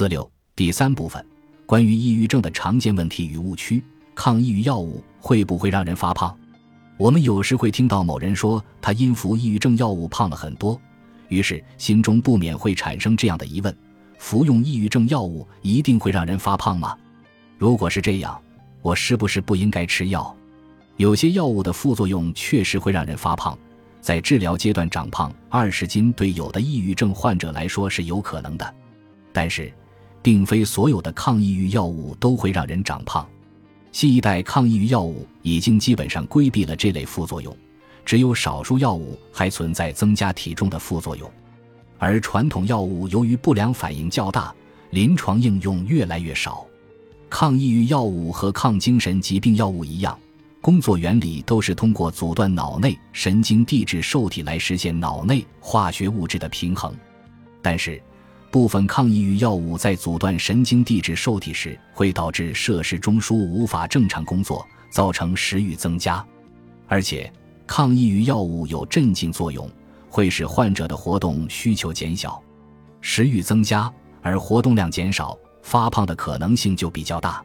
[0.00, 1.22] 四六第三部分，
[1.66, 3.84] 关于抑郁症的常见问题与误区。
[4.14, 6.34] 抗抑郁药物会不会让人发胖？
[6.96, 10.80] 我们有时会听到某人说他因服抑郁症药物胖了很多，
[11.28, 13.76] 于是心中不免会产生这样的疑问：
[14.16, 16.96] 服用抑郁症药物一定会让人发胖吗？
[17.58, 18.40] 如果是这样，
[18.80, 20.34] 我是不是不应该吃药？
[20.96, 23.54] 有些药物的副作用确实会让人发胖，
[24.00, 28.74] 在治疗阶段长胖二十斤，对有的抑郁症患者来说是有可能的。
[29.32, 29.72] 但是，
[30.22, 33.26] 并非所有的抗抑郁药物都会让人长胖。
[33.92, 37.56] 新一代抗抑郁药物已经基本上规避了这类副作用，
[38.04, 41.30] 只有少数药物还存在增加体重的副作用。
[41.98, 44.54] 而传统药物由于不良反应较大，
[44.90, 46.66] 临床应用越来越少。
[47.28, 50.18] 抗抑郁药物和抗精神疾病药物一样，
[50.60, 56.94] 工作原理都是通过阻断脑内神经递质受体来实现脑内化学物质的平衡。
[57.60, 58.02] 但是，
[58.50, 66.24] 部分抗抑郁药物在阻断神经递质受体时，会导致摄氏中枢无法正常工作，造成食欲增加。
[66.88, 67.32] 而且，
[67.64, 69.70] 抗抑郁药物有镇静作用，
[70.08, 72.42] 会使患者的活动需求减小，
[73.00, 77.40] 食欲增加，而活动量减少，发胖的可能性就比较大。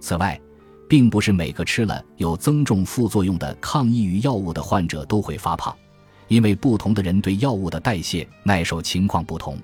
[0.00, 0.40] 此外，
[0.88, 5.76] 并不是每个吃了有增重副作用的抗抑郁药物的患者都会发胖，
[6.28, 9.58] 因为不同的人对药物的代谢耐受情况不同。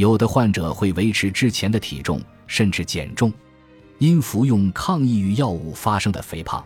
[0.00, 3.30] 有的患者会维持之前的体重，甚至减重。
[3.98, 6.64] 因服用抗抑郁药物发生的肥胖，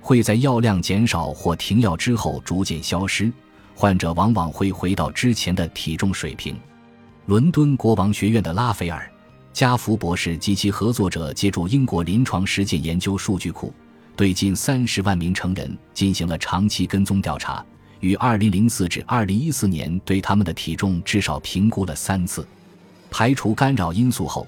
[0.00, 3.32] 会在药量减少或停药之后逐渐消失，
[3.74, 6.56] 患者往往会回到之前的体重水平。
[7.26, 9.00] 伦敦国王学院的拉斐尔·
[9.52, 13.74] 加福博士及其合作者借助英国临床实践研究数据库，
[14.14, 17.66] 对近三十万名成人进行了长期跟踪调查，
[17.98, 22.46] 于二零零四至二零一四年对他们的体重至少评估了三次。
[23.10, 24.46] 排除干扰因素后，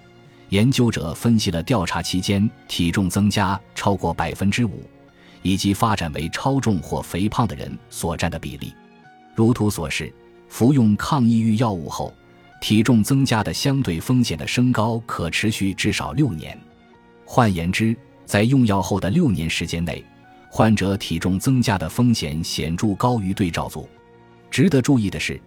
[0.50, 4.82] 研究者分析了调查期间体重增加超过百分之五，
[5.42, 8.72] 以及发展为超重或肥胖的人所占的比例。
[9.34, 10.12] 如图所示，
[10.48, 12.14] 服用抗抑郁药物后，
[12.60, 16.56] 体重增加的相对风险的升高可持续至少六年。
[17.24, 20.04] 换言之，在用药后的六年时间内，
[20.50, 23.88] 患者体重增加的风险显著高于对照组。
[24.50, 25.40] 值得注意的是。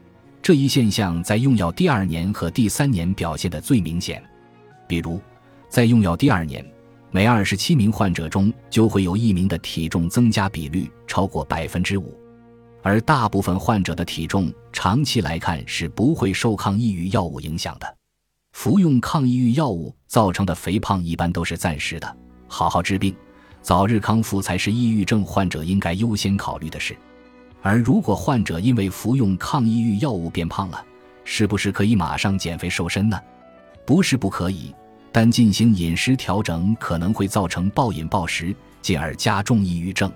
[0.45, 4.23] 这一现象在用药第二年和第三年表现得最明显，
[4.87, 5.19] 比如，
[5.69, 6.63] 在用药第二年，
[7.09, 12.15] 每二十七名患者中就会有一名的体重增加比率超过百分之五，
[12.83, 17.97] 而大部分患者的体重长期来看是不会受抗抑郁药物影响的。
[18.53, 22.17] 服用抗抑郁药物造成的肥胖一般都是暂时的，
[22.47, 23.15] 好好治病，
[23.63, 26.95] 早日康复才是抑郁症患者应该优先考虑的事。
[27.65, 30.85] 而如果患者因为服用抗抑郁药物变胖了，
[31.23, 33.19] 是不是可以马上减肥瘦身呢？
[33.87, 34.71] 不是不可以，
[35.11, 40.11] 但进行饮食调整可能会造成暴饮暴食，进而加重抑郁症。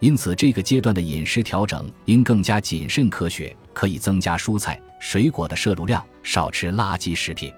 [0.00, 7.52] 因此，这个阶段的饮食调整应更加谨慎科学，可以增加蔬菜、水果的摄入量，少吃垃圾食品，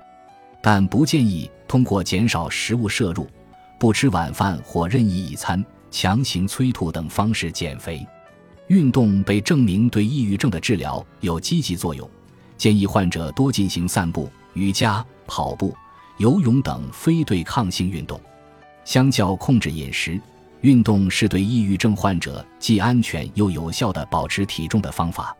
[0.61, 3.27] 但不建议通过减少食物摄入、
[3.81, 8.07] 不吃晚饭或任意一餐、强行催吐等方式减肥。
[8.69, 12.09] 运动被证明对抑郁症的治疗有积极作用，
[12.57, 15.77] 建议患者多进行散步、瑜伽、跑步、
[16.17, 18.19] 游泳等非对抗性运动。
[18.85, 20.19] 相较控制饮食，
[20.63, 25.37] 运动是对抑郁症患者既安全又有效的保持体重的方法。